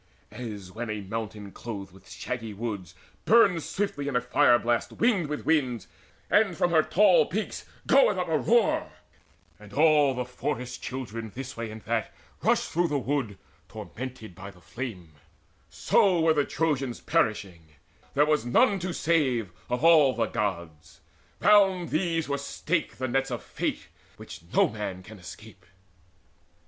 As 0.31 0.71
when 0.71 0.89
a 0.89 1.01
mountain 1.01 1.51
clothed 1.51 1.91
with 1.91 2.09
shaggy 2.09 2.55
woods 2.55 2.95
Burns 3.23 3.69
swiftly 3.69 4.07
in 4.07 4.15
a 4.15 4.21
fire 4.21 4.57
blast 4.57 4.93
winged 4.93 5.27
with 5.27 5.45
winds, 5.45 5.87
And 6.27 6.57
from 6.57 6.71
her 6.71 6.81
tall 6.81 7.27
peaks 7.27 7.65
goeth 7.85 8.17
up 8.17 8.27
a 8.27 8.39
roar, 8.39 8.93
And 9.59 9.71
all 9.73 10.15
the 10.15 10.25
forest 10.25 10.81
children 10.81 11.31
this 11.35 11.55
way 11.55 11.69
and 11.69 11.83
that 11.83 12.11
Rush 12.41 12.61
through 12.67 12.87
the 12.87 12.97
wood, 12.97 13.37
tormented 13.69 14.33
by 14.33 14.49
the 14.49 14.59
flame; 14.59 15.11
So 15.69 16.19
were 16.19 16.33
the 16.33 16.45
Trojans 16.45 16.99
perishing: 17.01 17.67
there 18.15 18.25
was 18.25 18.43
none 18.43 18.79
To 18.79 18.93
save, 18.95 19.51
of 19.69 19.83
all 19.85 20.15
the 20.15 20.25
Gods. 20.25 21.01
Round 21.41 21.89
these 21.89 22.27
were 22.27 22.39
staked 22.39 22.97
The 22.97 23.07
nets 23.07 23.29
of 23.29 23.43
Fate, 23.43 23.89
which 24.17 24.41
no 24.51 24.67
man 24.67 25.03
can 25.03 25.19
escape. 25.19 25.63